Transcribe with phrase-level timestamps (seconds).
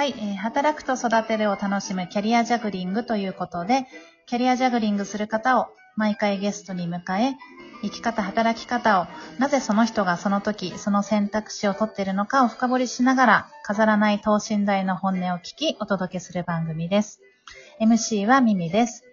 [0.00, 3.86] はい、えー働くと育てるを楽しむキャリアジャグリングということで、
[4.24, 7.36] キャリアジャグリングする方を毎回ゲストに迎え、
[7.82, 9.06] 生き方、働き方を、
[9.38, 17.20] なぜその人がその時、その選択肢を取っているのかを深掘りしながら、飾らない等身大の本音を聞き、お届けする番組です。
[17.78, 19.04] MC はミミです。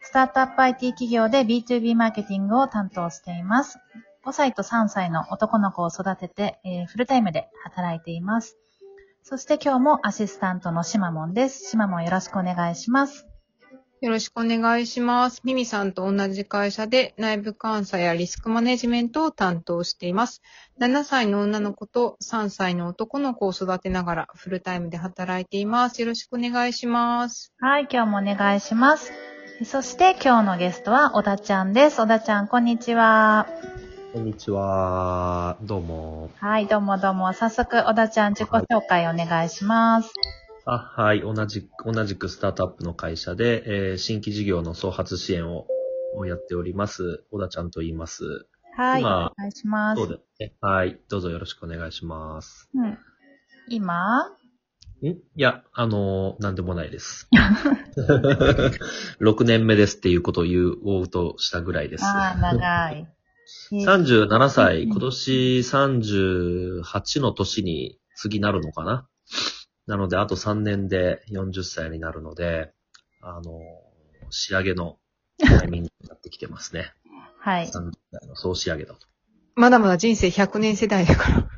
[0.00, 3.78] スタートアップ IT 企業で B2B マーケティングを担当しています。
[4.24, 8.56] 5歳と3歳の男の子を育てて、えーフルタイムで働いています。
[9.22, 11.70] そして今日もアシスタントのシマモンです。
[11.70, 13.26] シマモンよろしくお願いします。
[14.00, 15.42] よろしくお願いします。
[15.44, 20.40] ミミさんと同じ会社で内部監査やリスクマネジメントを担当しています。
[20.80, 26.00] 7歳の女の子と3歳の男の子を育てながらフルタイムで働いています。
[26.00, 27.52] よろしくお願いします。
[27.60, 29.12] はい、今日もお願いします。
[29.66, 32.00] そして今日のゲストは小田ちゃんです。
[32.00, 33.46] 小田ちゃん、こんにちは。
[34.12, 35.56] こんにちは。
[35.62, 36.30] どうも。
[36.38, 37.32] はい、どうもどうも。
[37.32, 40.12] 早速、小田ちゃん自己紹介お願いします。
[40.64, 41.20] あ、はい。
[41.20, 45.68] 同じく、同じくスタートアップの会社で、えー新規事業の創発支援を
[46.16, 47.22] をやっております。
[47.30, 48.48] 小田ちゃんと言います。
[48.76, 50.02] はい、お今願いします。
[50.02, 50.54] そうですね。
[50.60, 50.98] はい。
[51.08, 52.68] どうぞよろしくお願いします。
[52.74, 52.98] うん、
[53.68, 54.26] 今？
[55.02, 55.06] ん？
[55.06, 57.28] いや、あのーなんでもないです。
[59.22, 62.04] 6年目ですっていうことを言おうとしたぐらいです。
[62.04, 63.08] ああ、長い。
[63.72, 69.08] 37歳、うん今年38の年に次なるのかな？
[69.86, 72.72] なので、あと3年で40歳になるので、
[73.22, 73.60] あの、
[74.30, 74.98] 仕上げの
[75.38, 76.92] タイミングになってきてますね。
[77.40, 77.66] はい。
[77.66, 79.06] 30代の総仕上げだと。
[79.54, 81.48] まだまだ人生100年世代だから。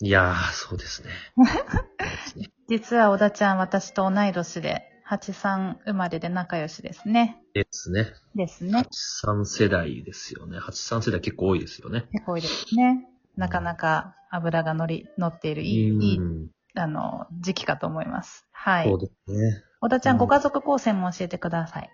[0.00, 0.52] いやー。
[0.52, 1.10] そうですね
[2.68, 7.42] 実は小田ちゃん、私と同い年で、83生まれで仲良しですね。
[7.52, 8.12] ですね。
[8.34, 8.86] ですね。
[9.24, 10.58] 83世代ですよね。
[10.58, 12.06] 83世代結構多いですよね。
[12.12, 13.06] 結構多いですね。
[13.36, 18.46] なかなか油が乗り、乗っているいい、いい、うんあの、時期かと思います。
[18.52, 18.94] はいそ。
[18.94, 19.62] うですね。
[19.80, 21.90] 小田ちゃん、うんご家族構成も教えてください。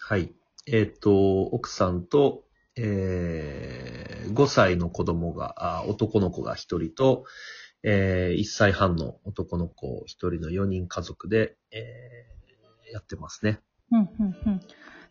[0.00, 0.32] はい。
[0.66, 2.44] えっ、と、奥さんと、
[2.76, 7.24] えー、5歳の子供が、あ男の子が1人と、
[7.82, 12.43] えー、1歳半の男の子1人の4人家族で、えー、
[12.94, 13.60] やってますね。
[13.90, 14.08] うん、うん、
[14.46, 14.60] うん。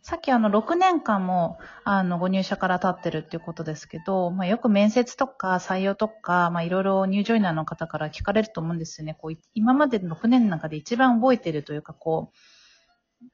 [0.01, 9.15] さっきあの、6年間も、あの、ご入社から経ってるっていうことですけど、まあ、よく面接とか採用とか、まあ、いろいろニュージョイナーの方から聞かれると思うんですよね。
[9.17, 13.25] こう、い今までの6年の中で一番覚えてるというか、こう、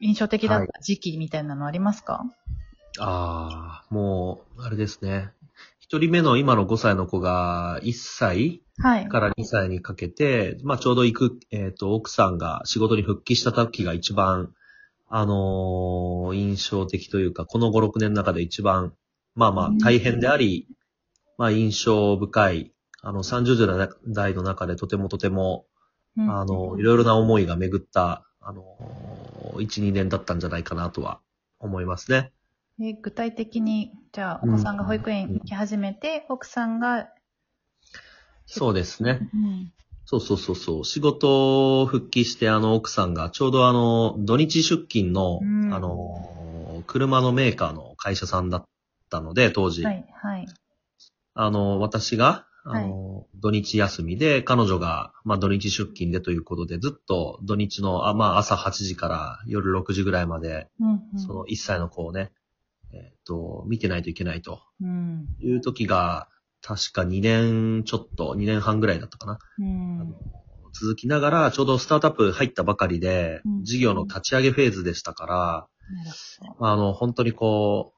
[0.00, 2.24] 印象的だった時期みたいなのありますか、
[2.98, 5.30] あー、もう、あれですね。
[5.88, 9.08] 1人目の今の5歳の子が1歳はい。
[9.08, 14.52] から2歳にかけて、まあちょうど行く、えっ、と、奥さんが仕事に復帰した時が一番、
[15.08, 18.92] あのー印象的というか、この5、6年の中で一番、
[19.34, 20.68] まあまあ大変であり、
[21.38, 22.72] まあ印象深い、
[23.02, 25.66] あの30代の中でとてもとても、
[26.16, 31.20] うんあの、いろいろな思いが巡った、あのー、1、2年だったんじゃないかなとは
[31.58, 32.32] 思いますね。
[32.80, 37.08] え具体的に、じゃあ、お子さんが保育園行き始めて、奥さんが、
[38.46, 39.28] そうですね。
[39.34, 39.72] うん。
[40.04, 40.84] そうそうそうそう。
[40.84, 48.64] 仕事復帰して、あの、奥さんが、ちょうどあの、土日出勤の、うんあの、車のメーカーの会社さんだっ
[49.10, 49.84] たので、当時。
[49.84, 50.46] はい、はい。
[51.34, 61.18] あの、私が、あの、土日休みで、彼女が、まあ、土日出勤でということで、ずっと土日の、あまあ、朝8時から夜6時ぐらいまで、うん、うん。
[61.18, 62.32] その1歳の子をね、
[62.92, 65.26] えっ、と、見てないといけないとうん。
[65.40, 66.28] いう時が、
[66.66, 69.38] 確か2年ちょっと、2年半ぐらいだったかな。
[69.60, 70.16] うん。
[70.72, 76.10] 続きながら、ちょうどスタートアップ入ったばかりでうん、事業の立ち上げフェーズでしたから、なる
[76.56, 77.94] ほどあの、本当にこ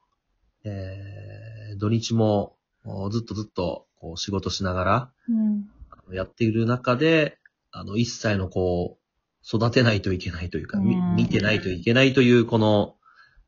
[0.63, 6.15] う、えー、土日もおずっとずっとこう仕事しながらうん。
[6.15, 7.39] やっている中で、
[7.71, 8.97] あの、一歳の子を
[9.43, 12.95] 育てないといけないというか、みうん見てないといけないという、この、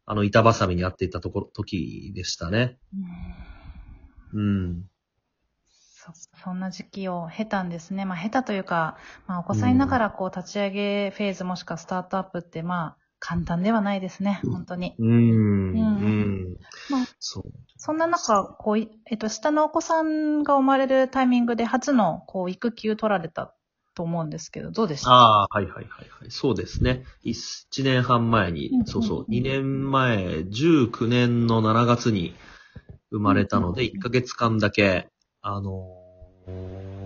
[0.07, 2.79] あの、板挟みにあっていたところ、時でしたね。
[4.33, 4.90] うん。
[6.03, 6.11] そ、
[6.43, 8.05] そんな時期を経たんですね。
[8.05, 8.97] まあ、経たというか、
[9.27, 14.41] まあ、お子さんいながら、こう、立ち上げフェーズもしくはスタートアップって、まあ、簡単ではないですね。
[14.51, 14.95] 本当に。
[14.97, 15.71] うん。
[15.73, 16.57] うん。
[16.89, 17.43] まあそう。
[17.77, 23.53] そんな中、こうい、えっと、下のお子さんが生まれるタイミングで初の、こう、育休取られた
[23.93, 25.11] と思うんですけど、どうでした？
[25.11, 26.31] ああ、はいはいはいはい。
[26.31, 27.03] そうですね。
[27.23, 32.33] 1年半前に、うんそうそううん、2年前、19年の7月に
[33.11, 35.09] 生まれたので、うん1ヶ月間だけ、
[35.43, 36.00] あのー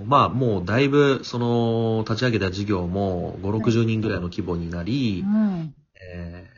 [0.06, 5.76] まあもうだいぶ、その、立ち上げた事業も5、60人ぐらいの規模になり、うん。
[6.02, 6.56] えー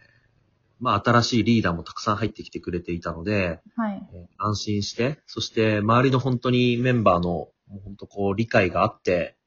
[0.79, 4.07] まあ新しいリーダーもたくさん入ってきてくれていたので、はい。
[4.13, 9.38] えー安心して、そして周りの本当にメンバーの、もう本当こう理解があって、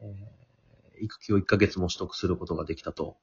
[0.00, 3.18] えー育休を1ヶ月も取得することができたと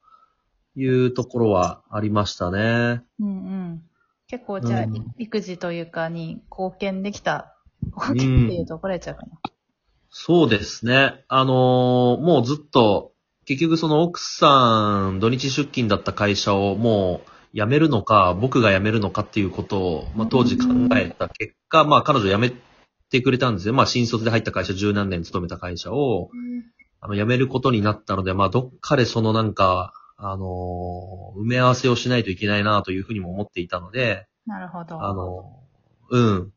[0.77, 3.03] いうところはありましたね。
[3.19, 3.83] うんうん。
[4.27, 7.54] 結構じゃあ、うん育児というかに貢献できた、
[7.95, 9.27] 貢献っていうと怒られちゃうかな。
[10.09, 11.25] そうですね。
[11.27, 13.11] あのーもうずっと、
[13.45, 17.21] 結局その奥さん、土日出勤だった会社をも
[17.53, 20.65] う辞めるのか、僕が辞めるのかっていうことを、まあ、当時考
[20.95, 22.53] えた結果、まあ彼女辞め
[23.11, 23.73] てくれたんですよ。
[23.73, 26.29] まあ新卒で入った会社、十何年勤めた会社を、
[27.01, 35.01] あの、辞めることになったので、まあどっかでそのなんか、あのー埋め合わせをしないといけないなというふうにも思っていたので、なるほど。
[35.03, 35.59] あの、
[36.09, 36.51] うん。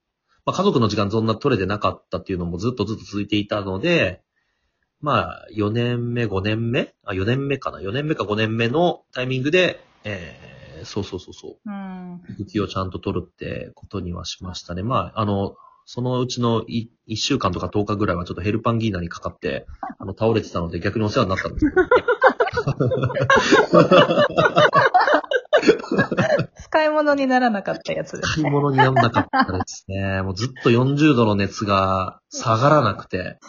[0.48, 4.22] まあ、家族の時間そんな取れてなかったっていうのもずっとずっと続いていたので、
[5.02, 6.94] まあ、4年目、5年目？
[7.04, 11.56] あ、4年目かな ?4 年目か5年目のタイミングで、えー、そうそうそうそう。
[11.66, 12.22] うん。
[12.38, 14.82] 育休をちゃんと取るってことにはしましたね。
[14.82, 15.54] まあ、あの、
[15.84, 19.66] そのうちのい1週間とか10日ぐらいはちょっとヘルパンギーナにかかって、
[19.98, 21.82] あの、倒れてたので逆にお世話になったんですけど。
[26.78, 28.42] 使い物にならなかったやつですね。
[28.44, 30.22] 買い物にならなかったですね。
[30.22, 33.40] もうずっと40度の熱が下がらなくて。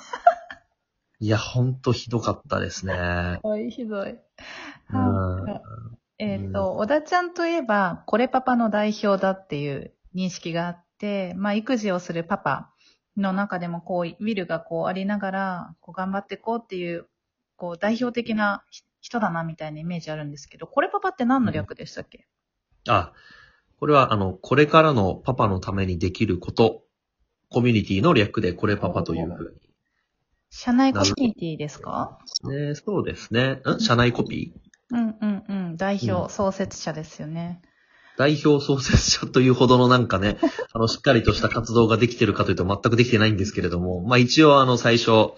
[1.20, 3.40] いや、ほんとひどかったですね。
[3.44, 4.18] ひどい、ひどい。
[6.18, 12.74] えっ、と、小田ちゃんといえば、これパパの代表だっていう認識があって、まあ、育児をするパパ
[13.16, 17.08] の中でも、こう、ウィルがこうありながら、こう頑張っていこうっていう、
[17.58, 22.28] こう、代表的なひ人だなみたいなイメージあるんですけど、これパパって何の略でしたっけ、
[22.90, 23.14] あ、
[23.80, 26.84] これはあの、これからのパパのためにできること、
[27.50, 29.62] コミュニティの略でこれパパというふう
[30.52, 32.20] 社内コミュニティですか？
[32.44, 32.50] に。
[32.70, 33.62] ね、そうですね。
[33.78, 34.96] ん社内コピー？
[34.96, 35.78] うんうんうん。
[35.78, 37.62] 代表、うん創設者ですよね。
[38.18, 40.38] 代表創設者というほどのなんかね、
[40.74, 45.36] あの、しっかりとした活動ができてるかというと全くできてないんですけれども、まあ一応あの最初、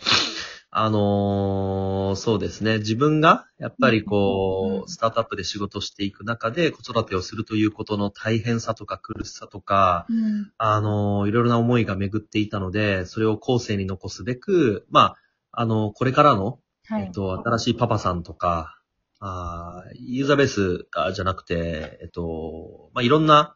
[0.74, 10.52] あのーそうですね、自分がやっぱりうんこう、スタートアップで仕事していく中で子育てをするということの大変さとか苦しさとか、うん。
[10.58, 15.16] あのーいろいろな思いが巡っていたので、それを後世に残すべく、まあ、
[15.52, 17.04] あのこれからのはい。
[17.04, 18.78] えっと、新しいパパさんとか、
[19.20, 23.56] あーユーザーベースがじゃなくて、えっと、まあ、いろんな、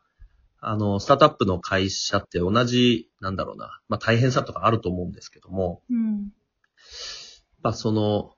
[0.59, 6.29] あの、スタートアップの会社って同じ、なんだろうな、まあ、大変さとかあると思うんですけども、うん。
[7.61, 8.33] まあ、その、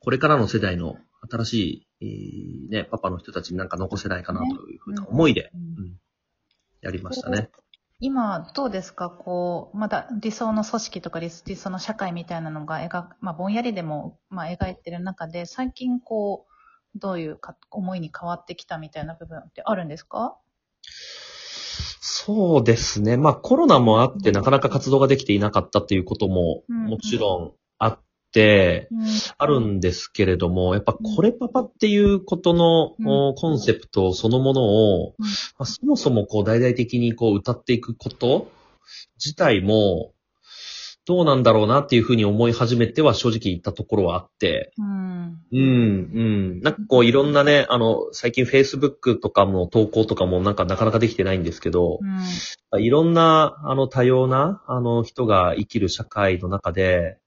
[0.00, 0.96] これからの世代の
[1.30, 5.84] 新しい、えーね、パパの人たちになんか残せないかなというふうな思いで、うん。
[5.84, 5.94] うん
[6.82, 7.48] やりましたね。
[7.98, 9.08] 今、どうですか？
[9.08, 16.44] こう、まだ理想の組織とか理理想の社会みたいなのが描く、まあ、ぼんやりでも、まあ、描いてる中で、最近こ
[16.94, 20.36] う、どういうか思いに変わってきたみたいな部分ってあるんですか？
[22.02, 23.16] そうですね。
[23.16, 26.84] まあコロナもあってなかなか活動ができていなかったっていうこともうん。
[26.84, 28.00] もちろんあっ
[28.32, 29.04] て、うん
[29.38, 38.50] あるんですけれども、やっぱこれパパっていうことの、うんおコンセプトそのものを、うんまあそもそもこう大々的にこう歌っていくこと
[39.16, 40.14] 自体も、
[41.06, 45.38] どうなんだろうなっていうふうに思い始めては正直言ったところはあって、うん。
[45.52, 46.60] うん、うん。
[46.62, 51.98] なんかこういろんなね、あの、最近 Facebook とかも投稿とかもなんかなかなかできてないんですけど、
[52.72, 52.82] うん。
[52.82, 57.18] いろんな、あの、多様な、あの、人が生きる社会の中で、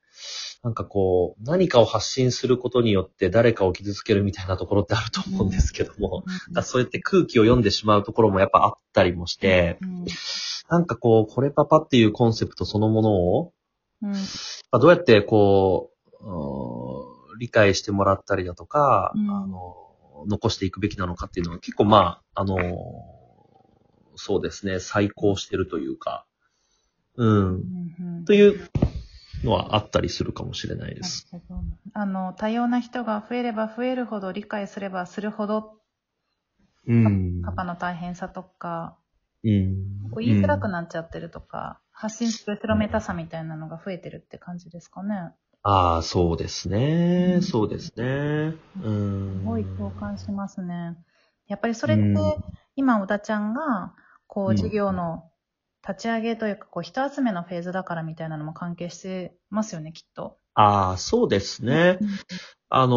[0.67, 10.05] なんかこう、何かを発信することによって誰かを傷つけるみたいなところってあると思うんですけども、なんかそうやって空気を読んでしまうところもやっぱあったりもして、うん。
[10.69, 13.53] なんかこう、これパパっていうコンセプトそのものを、
[14.01, 14.11] うん。
[14.11, 14.17] ま
[14.71, 19.29] あどうやってこう、理解してもらったりだとか、うん。
[19.29, 19.73] あの、
[20.27, 22.57] 残していくべきなのかっていうのは結構まあ、あの、
[24.17, 26.25] そうですね、再考してるというか、
[27.15, 27.61] うん、
[27.99, 28.25] うん。
[28.25, 28.69] という
[29.47, 31.27] のはあったりするかもしれないです。
[31.93, 35.73] あの、多様な人が増えれば増えるほど、理解すればするほど、
[36.87, 37.41] うん。
[37.43, 38.97] パパの大変さとか、
[39.43, 40.09] うん。
[40.11, 45.31] こう言いづらくなっちゃってるとか、発信する後ろめたさみたいなのが増えてるって感じですかね。
[45.63, 48.03] ああ、そうですね、うんそうですね。
[48.83, 49.39] うん。
[49.39, 50.97] すごい共感しますね。
[51.47, 52.11] やっぱりそれって、うん
[52.75, 53.95] 今、小田ちゃんが、
[54.27, 55.23] こう、うん事業の
[55.87, 60.37] 立ち上げというか、こう、人集めのフェーズだからみたいなのも関係してますよね、きっと。
[60.53, 61.99] ああ、そうですね。
[62.69, 62.95] あの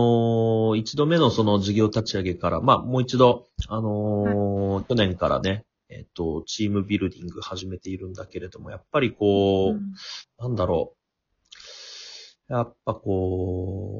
[0.74, 9.92] ー一度目のその事業立ち上げから、まあ、もう一度、あのー去年からね、えっ、と、チームビルディング始めているんだけれども、やっぱりこう、うん
[10.38, 10.94] なんだろ
[12.48, 12.52] う。
[12.52, 13.99] やっぱこ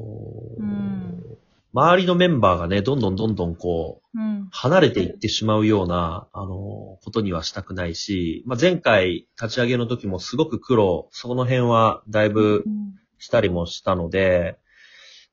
[1.73, 4.47] 周りのメンバーがね、どんどんどんどんこう、うん。
[4.51, 14.57] 離れていってしまうような、あの、ことにはしたくないし、まあ、前回立ち上げの時もすごく苦労、その辺はだいぶうんしたりもしたので、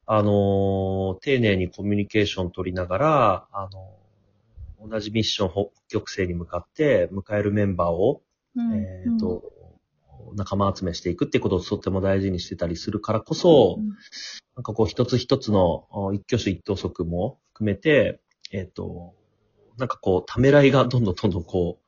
[0.06, 8.22] あのー丁寧にコミュニケーション取りながら、あのー同じミッション北極星に向かって迎えるメンバーを、
[8.54, 9.42] うんえっ、と、
[10.34, 13.94] 仲間集めしていくってことをとっても大事にしてたりするからこそ、うん
[14.56, 18.20] なんかこう一つ一つのお一挙手一投足も含めて、
[18.50, 19.14] えっ、と、
[19.76, 21.78] なんかこう、ためらいがどんどんどんどんこ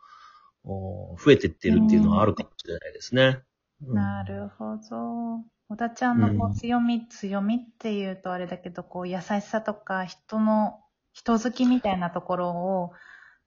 [0.65, 3.41] う、お増えてってるっていうのはあるかもしれないですね。
[3.85, 5.43] うんなるほど。
[5.69, 10.81] 小田ちゃんのこうんう強み、強みっていうとあれだけど、こう優しさとか人の、
[11.13, 12.93] 人好きみたいなところを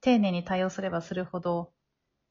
[0.01, 1.71] 丁寧に対応すればするほど、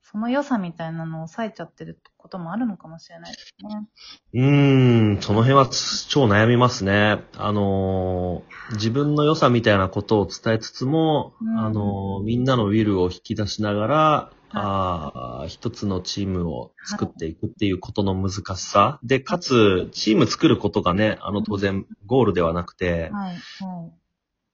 [0.02, 3.88] その良さみたいなのを抑えちゃってることもあるのかもしれないですね。
[4.34, 7.22] うーん、その辺はつ超悩みますね。
[7.36, 18.98] あのー自分の良さみたいなことを伝えつつも、うんあのーみんなのウィルを引き出しながら、あー一つのチームを作っていくっていうことの難しさ。
[19.02, 23.38] で、かつ、チーム作ることがね、あの当然ゴールではなくて、はい、はい。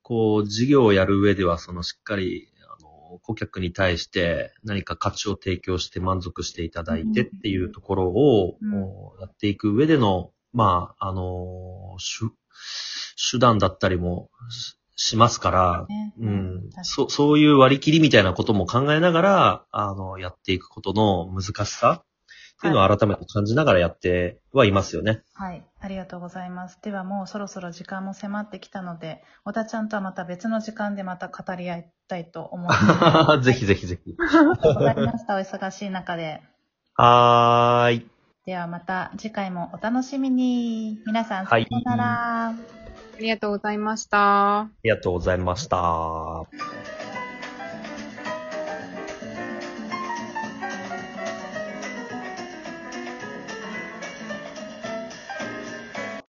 [0.03, 2.49] こう、事業をやる上では、そのしっかり、
[3.23, 8.57] 顧客に対して何か価値を提供して満足していただいてっていうところを、
[9.21, 12.27] やっていく上での、まあ、あの、手、
[13.33, 16.13] 手段だったりもししますから、ね。
[16.19, 16.71] うん。
[16.83, 22.03] そ、そういう割り切りみたいなことも考えながら、あの、やっていくことの難しさ
[22.59, 25.23] っていうのを改めて感じながらやってはいますよね。
[25.35, 25.65] はい。
[25.81, 26.81] ありがとうございます。
[26.83, 33.43] ではもうそろそろ時間も迫ってきたので、小田ちゃんとはまた別の時間でまた語り合いたいと思います。
[33.47, 34.17] ぜひぜひぜひ。
[34.19, 35.37] ありがとうございました。
[35.37, 36.43] お忙しい中で。
[36.95, 38.11] はーい。
[38.45, 41.01] ではまた次回もお楽しみに。
[41.07, 42.49] 皆さん、さはいようなら。
[42.49, 42.55] あ
[43.21, 44.61] りがとうございました。
[44.61, 46.98] ありがとうございました。